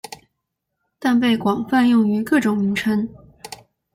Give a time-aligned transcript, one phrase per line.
[0.97, 3.07] 但被广泛用于各种名称。